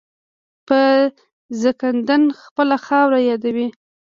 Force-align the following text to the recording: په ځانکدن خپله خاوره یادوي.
په 0.67 0.79
ځانکدن 1.61 2.23
خپله 2.41 2.75
خاوره 2.85 3.19
یادوي. 3.29 3.67